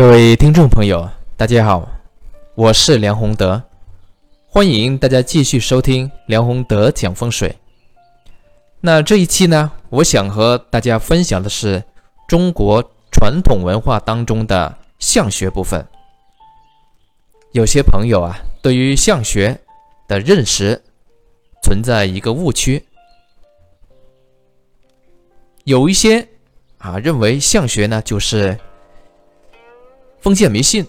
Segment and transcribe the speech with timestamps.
[0.00, 1.86] 各位听众朋友，大家好，
[2.54, 3.62] 我是梁宏德，
[4.46, 7.54] 欢迎大家继续收听梁宏德讲风水。
[8.80, 11.84] 那这一期呢，我想和大家分享的是
[12.26, 12.82] 中国
[13.12, 15.86] 传统文化当中的相学部分。
[17.52, 19.60] 有些朋友啊，对于相学
[20.08, 20.82] 的认识
[21.62, 22.82] 存在一个误区，
[25.64, 26.26] 有一些
[26.78, 28.58] 啊认为相学呢就是
[30.20, 30.86] 封建迷信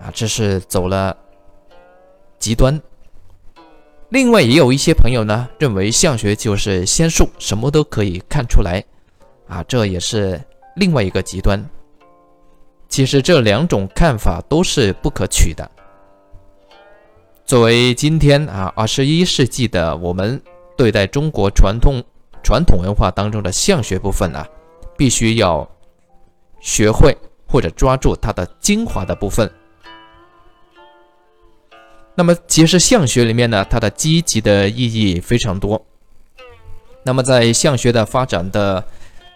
[0.00, 1.16] 啊，这是走了
[2.38, 2.80] 极端。
[4.08, 8.84] 另外也有一些朋友呢，认为相学就是仙术，什么都可以看出来，
[9.48, 10.40] 啊，这也是
[10.76, 11.62] 另外一个极端。
[12.88, 15.68] 其实这两种看法都是不可取的。
[17.44, 20.40] 作为今天啊二十一世纪的我们
[20.76, 22.02] 对待中国传统
[22.42, 24.46] 传统文化当中的相学部分啊，
[24.96, 25.68] 必须要
[26.60, 27.16] 学会
[27.54, 29.48] 或者抓住它的精华的部分。
[32.16, 35.80] 那么，其实相学里面呢，它的积极的意义非常多。
[37.04, 38.84] 那么，在相学的发展的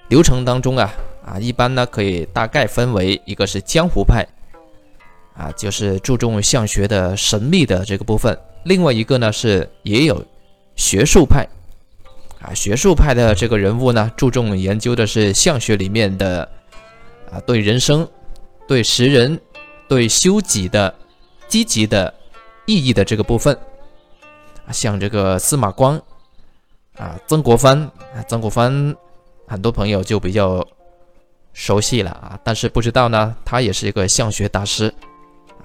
[0.09, 0.92] 流程当中啊，
[1.25, 4.27] 啊，一般呢可以大概分为一个是江湖派，
[5.37, 10.25] 啊，就是注重相学的神秘的这个部分；另外一个呢是也有
[10.75, 11.47] 学术派，
[12.42, 16.48] 啊，学术派的这个人物呢，注重研究的是相学里面的
[17.31, 18.09] 啊，对人生、
[18.69, 19.41] 对识人、
[19.88, 20.94] 对修己的
[21.48, 22.14] 积极的。
[22.70, 23.58] 意义的这个部分，
[24.72, 25.98] 像这个司马光
[26.98, 27.80] 啊，曾国藩
[28.14, 28.94] 啊，曾国藩
[29.46, 30.62] 很多朋友就比较
[31.55, 34.92] 熟悉了啊，但是不知道呢，他也是一个相学大师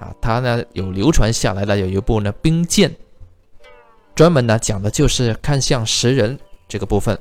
[0.00, 2.88] 啊，他呢有流传下来的有一部呢《兵谏》，
[4.14, 7.18] 专门呢讲的就是看相识人这个部分，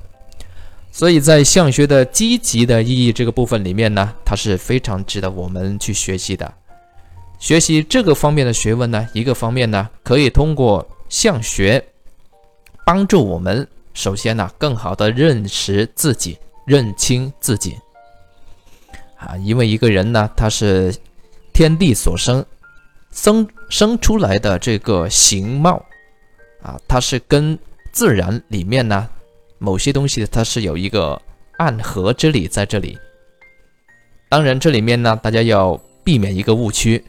[0.96, 6.54] 所以在相学的积极的意义这个部分里面呢，它是非常值得我们去学习的。
[7.40, 11.84] 学习这个方面的学问呢，一个方面呢，可以通过相学
[12.86, 17.76] 帮助我们，首先呢，更好的认识自己，认清自己
[19.18, 20.94] 啊，因为一个人呢，他是
[21.54, 22.46] 天地所生，
[23.12, 25.84] 生生出来的这个形貌
[26.62, 27.58] 啊，他是跟
[27.92, 29.10] 自然里面呢
[29.58, 31.22] 某些东西，它是有一个
[31.58, 32.98] 暗合之理在这里。
[34.30, 37.04] 当然，这里面呢，大家要避免一个误区。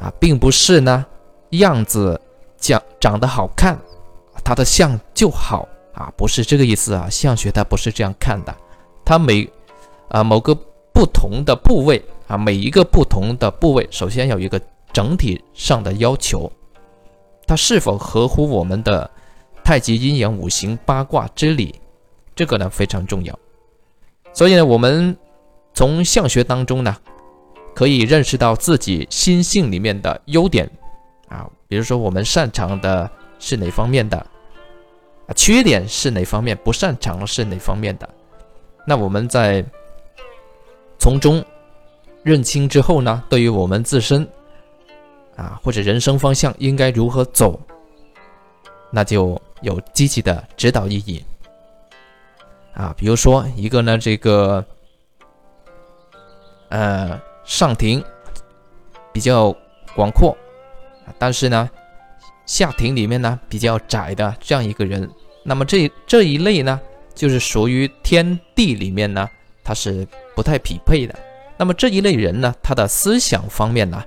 [0.00, 1.04] 啊，并不是呢，
[1.50, 2.20] 样子
[2.56, 3.76] 讲长得好看，
[4.44, 7.10] 他的相就好啊，不是这个意思啊。
[7.10, 8.56] 相学它不是这样看的，
[9.04, 9.48] 它每
[10.08, 10.54] 啊某个
[10.92, 14.60] 不同的部位啊，每一个不同的部位，首先有一个
[14.92, 16.48] 整体上的要求，
[17.44, 19.10] 它是否合乎我们的
[19.68, 21.78] 太极阴阳五行八卦之理，
[22.34, 23.38] 这个呢非常重要。
[24.32, 25.14] 所以呢，我们
[25.74, 26.96] 从相学当中呢。
[27.74, 30.68] 可以认识到自己心性里面的优点
[31.28, 33.08] 啊，比如说我们擅长的
[33.38, 34.16] 是哪方面的
[35.26, 38.08] 啊，缺点是哪方面，不擅长是哪方面的。
[38.86, 39.62] 那我们在
[40.98, 41.44] 从中
[42.24, 44.26] 认清之后呢，对于我们自身
[45.36, 47.60] 啊或者人生方向应该如何走，
[48.90, 51.24] 那就有积极的指导意义
[52.74, 52.94] 啊。
[52.96, 54.64] 比如说一个呢，这个
[56.68, 57.20] 呃。
[57.48, 58.04] 上庭
[59.10, 59.56] 比较
[59.96, 60.36] 广阔，
[61.18, 61.70] 但是呢，
[62.44, 65.10] 下庭里面呢比较窄的这样一个人，
[65.44, 66.78] 那么这这一类呢，
[67.14, 69.26] 就是属于天地里面呢，
[69.64, 71.18] 他是不太匹配的。
[71.56, 74.04] 那么这一类人呢，他的思想方面呢，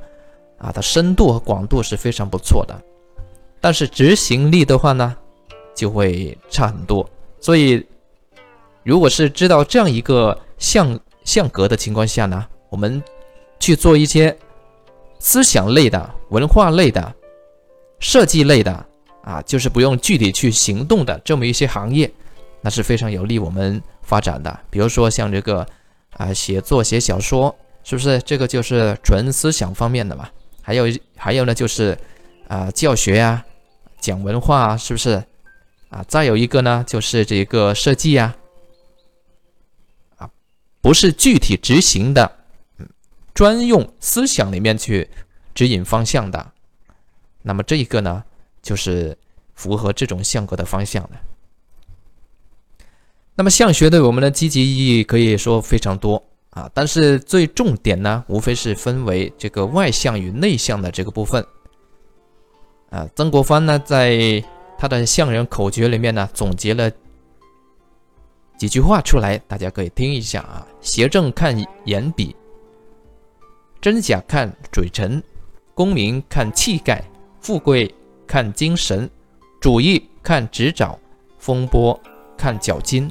[0.60, 2.80] 啊，他深度和广度是非常不错的，
[3.60, 5.18] 但是执行力的话呢，
[5.76, 7.10] 就会差很多。
[7.40, 7.86] 所以，
[8.84, 13.02] 如果是知道这样一个相相格的情况下呢，我们。
[13.62, 14.36] 去做一些
[15.20, 17.14] 思想类的、文化类的、
[18.00, 18.86] 设计类的
[19.22, 22.12] 啊，就是不用具体去行动的这么一些行业，
[22.62, 24.60] 那是非常有利我们发展的。
[24.72, 25.64] 比如说像这个
[26.18, 30.28] 啊，写作写小说，是不是这个就是纯思想方面的嘛？
[30.64, 30.86] 还有
[31.16, 31.96] 还有呢，就是
[32.48, 33.46] 啊，教学呀，
[34.00, 35.24] 讲文化啊，是不是
[35.92, 36.04] 啊？
[36.08, 38.36] 再有一个呢，就是这个设计呀，
[40.18, 40.28] 啊，
[40.82, 42.40] 不是具体执行的。
[43.34, 45.10] 专用思想里面去
[45.56, 46.52] 指引方向的，
[47.44, 48.24] 那么这一个呢，
[48.62, 49.18] 就是
[49.56, 51.12] 符合这种相格的方向的。
[53.36, 61.44] 那么相学对我们的积极意义可以说非常多啊，但是最重点呢，无非是分为这个外向与内向的这个部分。
[62.90, 64.44] 啊，曾国藩呢，在
[64.82, 66.92] 他的相人口诀里面呢，总结了
[68.58, 71.56] 几句话出来，大家可以听一下啊：斜正看
[71.86, 72.36] 眼笔。
[73.80, 75.22] 真假看嘴唇，
[75.76, 77.04] 功名看气概，
[77.42, 77.94] 富贵
[78.26, 79.08] 看精神，
[79.60, 80.98] 主义看指爪，
[81.38, 82.00] 风波
[82.36, 83.08] 看脚筋。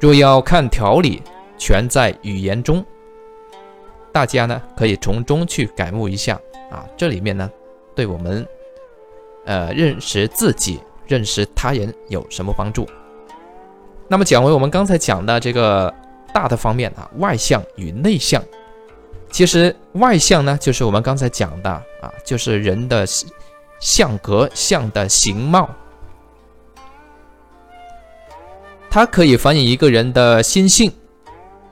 [0.00, 1.22] 若要看条理，
[1.56, 2.84] 全在语言中。
[4.12, 6.34] 大家呢可以从中去感悟一下
[6.72, 7.48] 啊，这里面呢
[7.94, 8.44] 对我们
[9.46, 12.86] 呃认识自己、认识他人有什么帮助？
[14.08, 15.92] 那么讲回我们刚才讲的这个
[16.34, 18.42] 大的方面啊，外向与内向。
[19.30, 23.04] 其实外向呢，就是我们刚才讲的啊，就是人的
[23.80, 25.68] 相格、相的形貌，
[28.88, 30.90] 它可以反映一个人的心性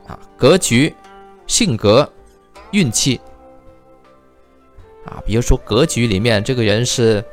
[0.08, 0.92] 啊、格局、
[1.46, 2.10] 性格、
[2.72, 3.20] 运气
[5.06, 5.22] 啊。
[5.24, 7.24] 比如说格局里面这个人是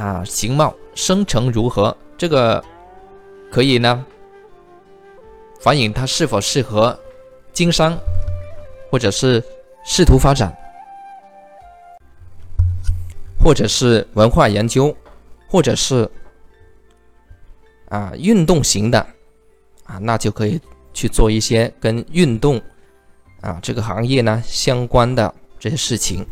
[0.00, 2.64] 啊，形貌生成如何，这个
[3.52, 4.04] 可以呢
[5.60, 6.98] 反映他是否适合
[7.52, 7.98] 经商。
[8.92, 9.40] 或者是
[9.84, 10.52] 仕途发展，
[13.38, 14.92] 或者是文化研究，
[15.48, 16.10] 或者是
[17.88, 18.98] 啊运动型的
[19.84, 20.60] 啊，那就可以
[20.92, 22.60] 去做一些跟运动
[23.42, 26.26] 啊这个行业呢相关的这些事情。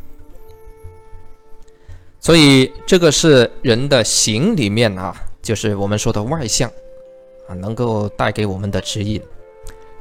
[2.21, 6.69] 所以这个是人的形里面啊，就是我们说的外向
[7.49, 9.21] 啊，能够带给我们的指引。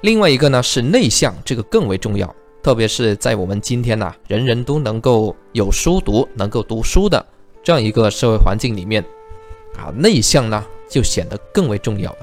[0.01, 2.35] 另外一个呢是内向，这个更为重要。
[2.63, 7.25] 特别是在我们今天呐，人人都能够有书读、能够读书的
[7.63, 9.01] 这样一个社会环境里面，
[9.77, 12.17] 啊，内向呢就显得更为重要了，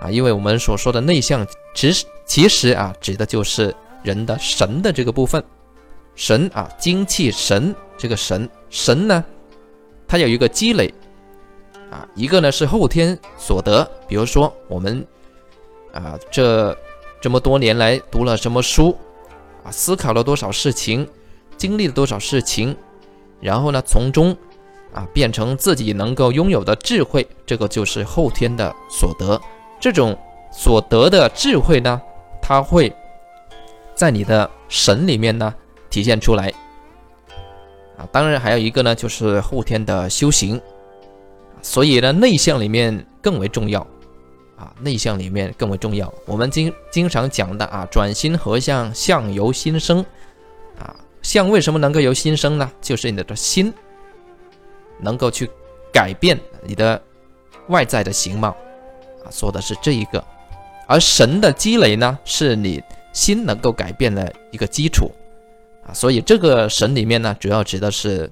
[0.00, 5.42] 啊，因为我们所说的内向，其实其实啊，指的就是人的神的这个部分，
[6.14, 9.24] 神啊，精气神这个神，神呢，
[10.08, 10.92] 它有一个积累，
[11.92, 15.06] 啊，一个呢是后天所得，比如说我们
[15.92, 16.76] 啊，这
[17.20, 18.98] 这么多年来读了什么书。
[19.62, 21.08] 啊，思考了多少事情，
[21.56, 22.76] 经历了多少事情，
[23.40, 24.36] 然后呢，从中
[24.92, 29.40] 啊变成自己能够拥有的智慧，这个就是后天的所得。
[29.78, 30.18] 这种
[30.50, 32.02] 所得的智慧呢，
[32.42, 32.92] 它会
[33.94, 35.54] 在你的神里面呢
[35.88, 36.52] 体现出来。
[37.96, 40.60] 啊，当然还有一个呢，就是后天的修行。
[41.62, 43.80] 所以呢，内向里面更为重要。
[44.56, 46.12] 啊，内向里面更为重要。
[46.26, 49.98] 我们经经常讲的啊，转心合相，相由心生。
[50.78, 52.70] 啊，相为什么能够由心生呢？
[52.80, 53.72] 就是你的心
[55.00, 55.50] 能够去
[55.92, 57.00] 改变你的
[57.68, 58.50] 外在的形貌。
[59.24, 60.22] 啊，说的是这一个。
[60.86, 62.80] 而神的积累呢，是你
[63.12, 65.10] 心能够改变的一个基础。
[65.86, 68.30] 啊，所以这个神里面呢，主要指的是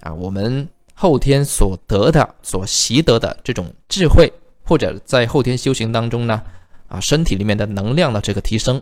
[0.00, 4.32] 啊，我们后天所得的、所习得的这种智慧。
[4.66, 6.42] 或者在后天修行当中呢，
[6.88, 8.80] 啊，身体里面的能量的这个提升，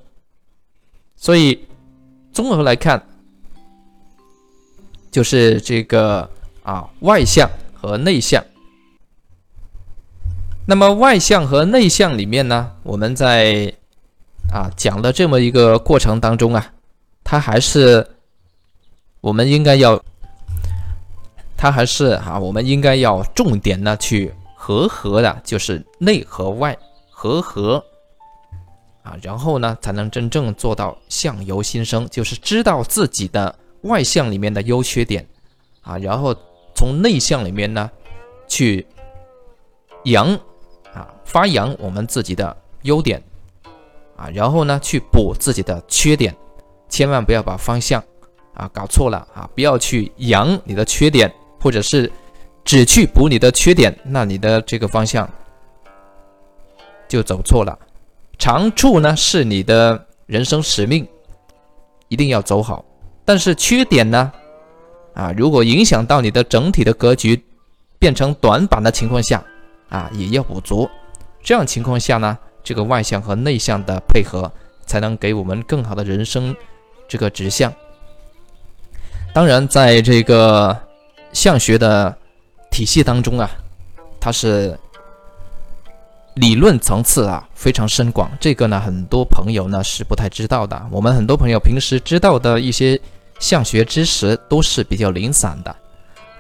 [1.17, 1.67] 所以
[2.33, 3.05] 综合来看，
[5.11, 6.31] 就是这个
[6.63, 8.45] 啊外向和内向。
[10.65, 13.75] 那么外向和内向里面呢，我们在
[14.53, 16.73] 啊讲的这么一个过程当中啊，
[17.33, 18.07] 它还是
[19.23, 19.99] 我们应该要，
[21.57, 24.35] 它还是啊我们应该要重点呢去。
[24.55, 26.77] 和合的就是内和外
[27.11, 27.83] 和合
[29.03, 35.27] 啊，然后呢才能真正做到相由心生，就是知道自己的外向里面的优缺点。
[35.81, 36.37] 啊，然后
[36.77, 37.91] 从内向里面呢
[38.47, 38.87] 去
[40.05, 40.35] 扬
[40.93, 43.23] 啊发扬我们自己的优点。
[44.17, 46.37] 啊，然后呢去补自己的缺点，
[46.93, 48.03] 千万不要把方向
[48.55, 52.13] 啊搞错了啊，不要去扬你的缺点或者是。
[52.65, 55.29] 只去补你的缺点，那你的这个方向
[57.09, 57.77] 就走错了。
[58.39, 61.05] 长处呢是你的人生使命，
[62.07, 62.85] 一定要走好。
[63.25, 64.33] 但是缺点呢，
[65.13, 67.45] 啊，如果影响到你的整体的格局，
[67.99, 69.43] 变成短板的情况下，
[69.89, 70.89] 啊，也要补足。
[71.43, 74.49] 这样情况下呢，这个外向和内向的配合，
[74.87, 76.55] 才能给我们更好的人生
[77.07, 77.73] 这个指向。
[79.33, 80.77] 当然，在这个
[81.33, 82.17] 相学的。
[82.73, 83.51] 体系当中啊，
[84.19, 84.75] 它是
[86.37, 90.83] 理论层次啊非常深广，这个呢很多朋友呢是不太知道的。
[90.91, 92.99] 我们很多朋友平时知道的一些
[93.39, 95.77] 相学知识都是比较零散的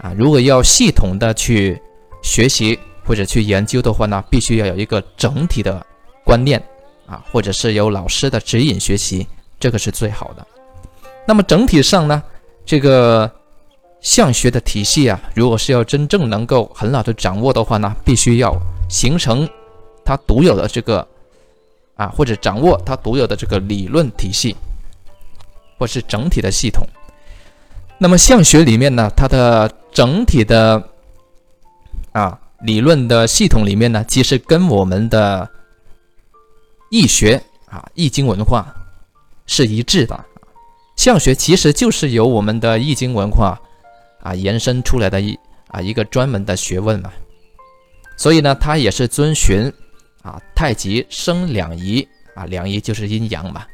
[0.00, 0.14] 啊。
[0.16, 1.78] 如果要系统的去
[2.22, 5.84] 学习或者去研究的话呢，必须要有一个整体的
[6.24, 6.58] 观念
[7.04, 9.26] 啊，或者是有老师的指引学习，
[9.62, 10.44] 这个是最好的。
[11.24, 12.20] 那么整体上呢，
[12.66, 13.30] 这个。
[14.02, 18.52] 相学的体系啊，如果是要真正能够很好的掌握的话呢，必须要
[18.88, 19.48] 形成
[20.04, 21.06] 它独有的这个
[21.94, 24.56] 啊，或者掌握它独有的这个理论体系
[25.78, 26.84] 或是整体的系统。
[27.96, 30.82] 那么相学里面呢，它的整体的
[32.10, 35.48] 啊理论的系统里面呢，其实跟我们的
[36.90, 37.40] 易学
[37.70, 38.74] 啊易经文化
[39.46, 40.24] 是一致的。
[40.96, 43.60] 相学其实就是由我们的易经文化
[44.22, 47.10] 啊延伸出来的一啊一个专门的学问嘛。
[48.16, 49.72] 所以呢，它也是遵循
[50.22, 53.64] 啊太极生两仪啊，两仪就是阴阳嘛。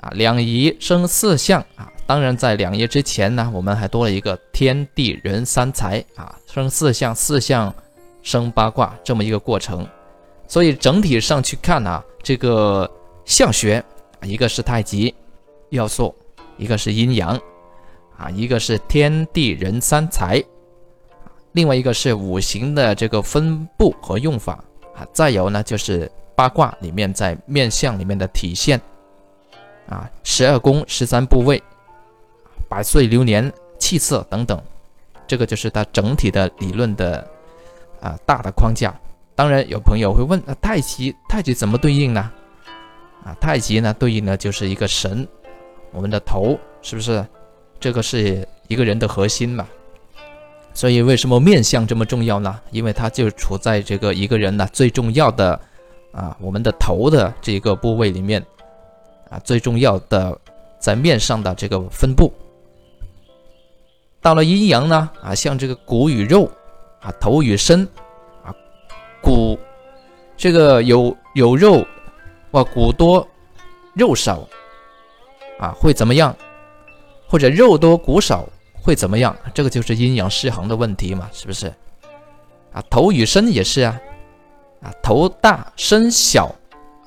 [0.00, 1.92] 啊，两仪生四象啊。
[2.06, 7.72] 当然，在两仪之前呢，我们还多了一个天地人三才啊，生四象，四象
[8.22, 9.86] 生八卦这么一个过程。
[10.48, 12.90] 所以整体上去看啊，这个
[13.26, 13.84] 相学，
[14.22, 15.14] 一个是太极
[15.70, 16.14] 要素，
[16.56, 17.38] 一个是阴阳
[18.16, 20.42] 啊，一个是天地人三才，
[21.52, 24.62] 另外一个是五行的这个分布和用法
[24.94, 28.80] 啊，再有呢就是八卦里面在面相里面的体现。
[29.88, 31.60] 啊，十二宫、十三部位、
[32.68, 34.62] 百岁流年、气色等等，
[35.26, 37.28] 这个就是它整体的理论的
[38.00, 38.94] 啊大的框架。
[39.34, 42.30] 当然，有朋友会问：啊，太极，太极怎么对应呢？
[43.24, 45.26] 啊，太极呢对应的就是一个神，
[45.92, 47.24] 我们的头是不是？
[47.78, 49.66] 这个是一个人的核心嘛。
[50.72, 52.60] 所以为什么面相这么重要呢？
[52.70, 55.58] 因为它就处在这个一个人呢最重要的
[56.12, 58.44] 啊我们的头的这个部位里面。
[59.30, 60.36] 啊，最重要的
[60.80, 62.32] 在面上的这个分布，
[64.20, 66.50] 到了阴阳呢，啊，像这个骨与肉，
[67.00, 67.86] 啊，头与身，
[68.42, 68.52] 啊，
[69.22, 69.56] 骨
[70.36, 71.86] 这个有有肉，
[72.52, 73.26] 哇，骨多
[73.94, 74.46] 肉少，
[75.58, 76.34] 啊，会怎么样？
[77.28, 78.48] 或者肉多骨少
[78.82, 79.36] 会怎么样？
[79.54, 81.72] 这个就是阴阳失衡的问题嘛，是不是？
[82.72, 84.00] 啊，头与身也是啊，
[84.82, 86.54] 啊，头大身小，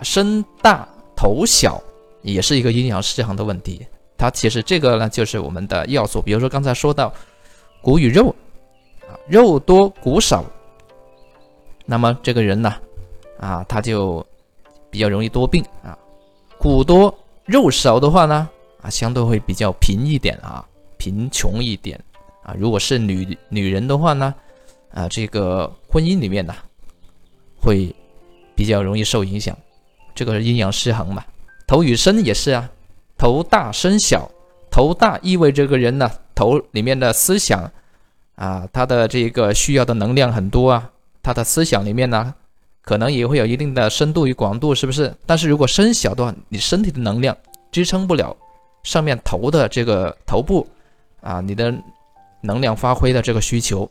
[0.01, 1.81] 身大头小。
[2.21, 3.85] 也是一个阴阳失衡的问题，
[4.17, 7.13] 它其实这个呢就是我们的要素，比如说刚才说到
[7.81, 8.33] 骨与肉
[9.01, 10.45] 啊，肉多骨少，
[11.85, 12.75] 那么这个人呢
[13.37, 14.25] 啊他就
[14.93, 15.97] 比较容易多病啊，
[16.59, 17.11] 骨多
[17.45, 18.47] 肉少的话呢
[18.79, 20.63] 啊相对会比较贫一点啊，
[20.99, 21.99] 贫穷一点
[22.43, 24.35] 啊，如果是女女人的话呢
[24.93, 26.53] 啊这个婚姻里面呢
[27.59, 27.93] 会
[28.53, 29.57] 比较容易受影响，
[30.13, 31.25] 这个是阴阳失衡嘛。
[31.65, 32.69] 头与身也是啊，
[33.17, 34.29] 头大身小，
[34.69, 37.71] 头大意味这个人呢，头里面的思想
[38.35, 40.91] 啊，他的这个需要的能量很多啊，
[41.23, 42.35] 他的思想里面呢，
[42.83, 45.15] 可能也会有一定的深度与广度，是不是？
[45.25, 47.35] 但是如果身小的话，你身体的能量
[47.71, 48.35] 支撑不了
[48.83, 50.67] 上面头的这个头部
[51.21, 51.73] 啊，你的
[52.41, 53.89] 能量发挥的这个需求，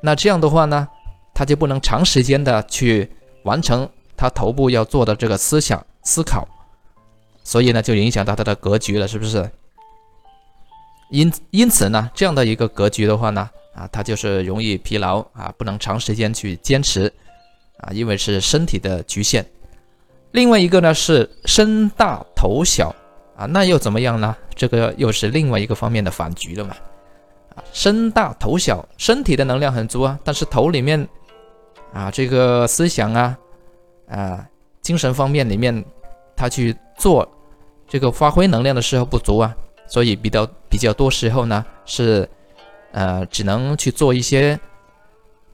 [0.00, 0.88] 那这样的话呢，
[1.32, 3.08] 他就不能长时间的去
[3.44, 6.46] 完成他头部要做的这个思想思考。
[7.44, 9.48] 所以呢，就影响到他的格局了，是不是？
[11.10, 17.12] 因因此呢，这样的一个格局的话呢，啊，他就是容易疲劳啊，不能长时间去坚持
[17.78, 19.44] 啊，因为是身体的局限。
[20.32, 22.94] 另外一个呢是身大头小
[23.36, 24.36] 啊，那又怎么样呢？
[24.54, 26.76] 这个又是另外一个方面的反局了嘛。
[27.54, 31.08] 啊，身大头小，身体的能量很足啊，但是头里面
[31.92, 33.38] 啊，这个思想啊，
[34.08, 34.46] 啊，
[34.82, 35.84] 精神方面里面，
[36.36, 37.26] 他去做。
[37.88, 39.54] 这个发挥能量的时候不足啊，
[39.86, 42.28] 所以比较比较多时候呢是，
[42.90, 44.58] 呃，只能去做一些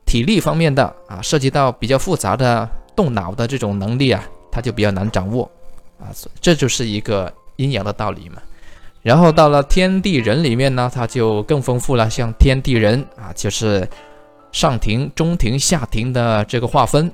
[0.05, 5.51] 体力方面的啊，涉及到比较复杂的动脑的这种能力啊，他就比较难掌握
[5.99, 6.09] 啊，
[6.41, 8.41] 这就是一个阴阳的道理嘛。
[9.03, 13.89] 然后到了天地人里面呢，它就更丰富了，像天地人啊，就是
[14.53, 17.13] 上庭、中庭、下庭的这个划分，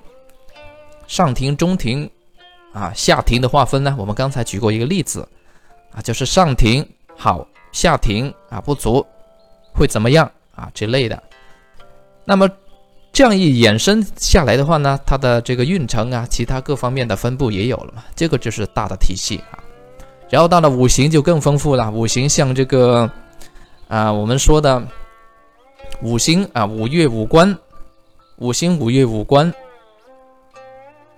[1.07, 2.11] 上庭、中庭。
[2.75, 3.97] 啊，下庭的划分呢？
[3.99, 5.26] 我们刚才举过一个例子，
[5.90, 9.04] 啊，就是上庭好，下庭啊不足，
[9.73, 11.21] 会怎么样啊之类的。
[12.26, 12.47] 那么
[13.12, 19.58] 这样一衍生下来的话呢，它的这个运程啊，其他各方面的分布也有了嘛，这个就是大的体系啊。
[20.30, 23.10] 然后到了五行就更丰富了，五行像这个
[23.88, 24.86] 啊，我们说的
[26.02, 27.56] 五行啊，五岳五官，
[28.36, 29.52] 五行五岳五官，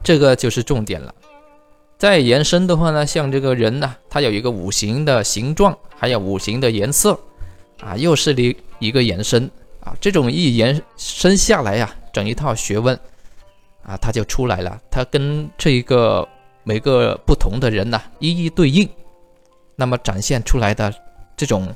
[0.03, 1.13] 这个就是重点了。
[1.99, 7.19] 再延伸的话呢，像这个人呢，他有一个五行的形状，还有五行的颜色，
[7.81, 9.51] 啊，又是一一个延伸
[9.83, 9.95] 啊。
[10.01, 12.99] 这种一延伸下来呀，整一套学问
[13.83, 14.81] 啊，它就出来了。
[14.91, 16.27] 它跟这一个
[16.65, 18.89] 每个不同的人呢，一一对应，
[19.77, 20.95] 那么展现出来的
[21.37, 21.75] 这种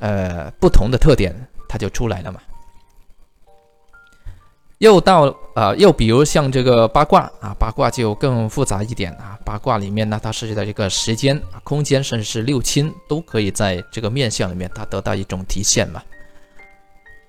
[0.00, 1.34] 呃不同的特点，
[1.68, 2.40] 它就出来了嘛。
[4.78, 9.38] 又到啊，又比如像这个八卦啊，八卦就更复杂一点啊。
[9.44, 16.02] 八卦里面呢，它涉及到一个时间、空间，甚至是六亲，都可以在这个面相里面它得到一种体现嘛。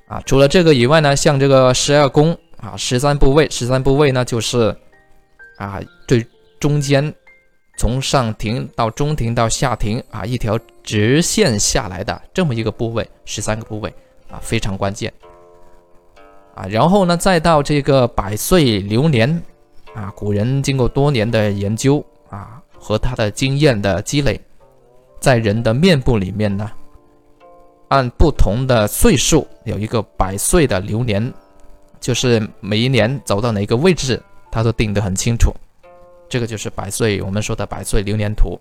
[0.07, 4.75] 啊，除了这个以外呢，像这个十二宫啊，十三部位，十三部位呢就是
[5.57, 6.25] 啊最
[6.59, 7.13] 中间
[7.77, 13.93] 从上庭到中庭到下庭啊一条直线下来的这么一个部位，十三个部位
[14.29, 15.11] 啊非常关键。
[16.55, 19.41] 啊，然后呢，再到这个百岁流年，
[19.95, 24.39] 啊，古人经过多年的研究啊和他的经验的积累，
[25.19, 26.69] 在人的面部里面呢，
[27.89, 31.33] 按不同的岁数有一个百岁的流年，
[31.99, 34.21] 就是每一年走到哪个位置，
[34.51, 35.53] 他都定得很清楚。
[36.27, 38.59] 这个就是百岁，我们说的百岁流年图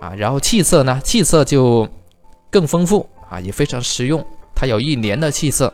[0.00, 0.14] 啊。
[0.16, 1.88] 然后气色呢，气色就
[2.50, 4.24] 更丰富啊，也非常实用，
[4.54, 5.72] 它有一年的气色。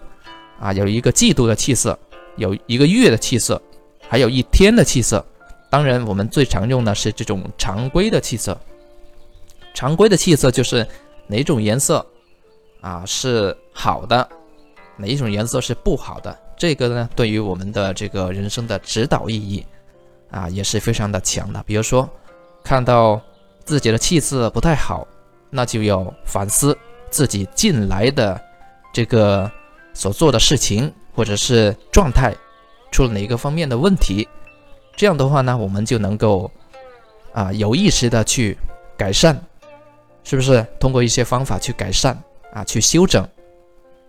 [0.59, 1.99] 啊，有一个季度的气色，
[2.37, 3.61] 有一个月的气色，
[4.09, 5.23] 还有一天的气色。
[5.69, 8.59] 当然，我们最常用的是这种常规的气色。
[9.75, 10.89] 常规的气色就是
[11.27, 12.07] 哪种颜色
[12.87, 14.29] 啊是好的，
[14.97, 16.39] 哪一种颜色是不好的。
[16.57, 19.67] 这个呢，对于我们的这个人生的指导意义
[20.31, 21.61] 啊，也是非常的强的。
[21.67, 22.09] 比如说，
[22.63, 23.21] 看到
[23.65, 25.05] 自己的气色不太好，
[25.51, 26.79] 那就要反思
[27.11, 28.41] 自己近来的
[28.93, 29.51] 这个。
[29.97, 32.31] 所做的事情或者是状态
[32.93, 34.29] 出了哪一个方面的问题，
[34.95, 36.51] 这样的话呢，我们就能够
[37.33, 38.59] 啊有意识的去
[38.95, 39.35] 改善，
[40.23, 40.63] 是不是？
[40.79, 42.15] 通过一些方法去改善
[42.57, 43.29] 啊，去修整，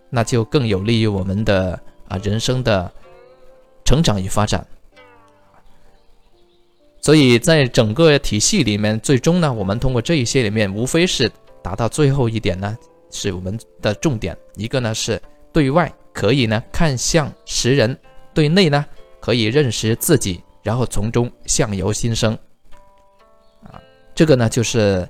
[0.08, 1.78] 那就更有利于我们的
[2.08, 2.90] 啊人生的
[3.84, 4.66] 成长与发展。
[7.02, 11.30] 所以在整个体系里面，最终呢，我们通过这一些里面，无非是
[11.62, 12.74] 达到最后一点呢，
[13.10, 14.34] 是我们的重点。
[14.56, 15.20] 一个呢是。
[15.50, 17.98] 对外可以呢看相识人，
[18.34, 18.84] 对内呢
[19.18, 22.38] 可以认识自己，然后从中相由心生。
[23.64, 23.80] 啊，
[24.14, 25.08] 这个呢就是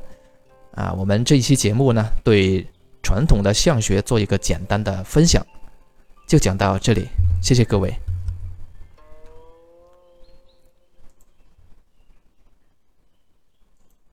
[0.74, 2.66] 啊我们这一期节目呢对
[3.08, 5.42] 传统的相学做一个简单的分享，
[6.26, 7.08] 就讲到这里，
[7.40, 7.90] 谢谢各位。